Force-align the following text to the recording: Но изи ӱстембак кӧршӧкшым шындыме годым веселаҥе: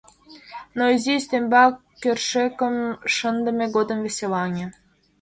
Но 0.77 0.83
изи 0.95 1.11
ӱстембак 1.19 1.73
кӧршӧкшым 2.01 2.75
шындыме 3.15 3.65
годым 3.75 3.99
веселаҥе: 4.05 4.65